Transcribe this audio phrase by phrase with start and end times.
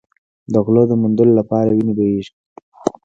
[0.53, 2.33] د غلو د موندلو لپاره وینې بهېږي.